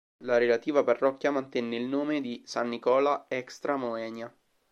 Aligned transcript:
La 0.23 0.39
relativa 0.39 0.83
parrocchia 0.83 1.29
mantenne 1.29 1.75
il 1.75 1.85
nome 1.85 2.21
di 2.21 2.41
San 2.43 2.67
Nicola 2.69 3.25
"extra 3.27 3.75
moenia". 3.75 4.35